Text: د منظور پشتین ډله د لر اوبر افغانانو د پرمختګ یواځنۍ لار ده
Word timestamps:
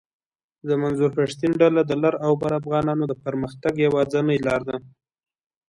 د 0.67 0.69
منظور 0.81 1.11
پشتین 1.17 1.51
ډله 1.61 1.81
د 1.85 1.91
لر 2.03 2.15
اوبر 2.27 2.51
افغانانو 2.59 3.03
د 3.07 3.13
پرمختګ 3.23 3.73
یواځنۍ 3.85 4.37
لار 4.47 4.61
ده 4.69 4.77